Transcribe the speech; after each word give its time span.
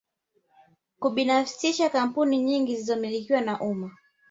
Kubinafsisha 0.99 1.89
kampuni 1.89 2.37
nyingi 2.43 2.71
zilizomilikiwa 2.73 3.41
na 3.41 3.61
umma 3.61 3.91